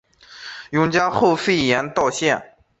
[0.71, 2.55] 永嘉后废严道县。